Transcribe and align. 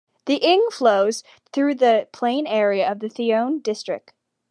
The 0.25 0.37
Ing 0.37 0.65
flows 0.71 1.23
through 1.53 1.75
the 1.75 2.07
plain 2.11 2.47
area 2.47 2.91
of 2.91 2.97
Thoeng 2.97 3.61
District. 3.61 4.13